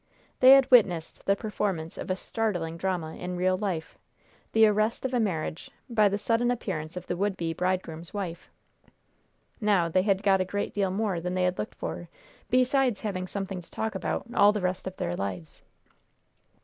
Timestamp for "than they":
11.21-11.43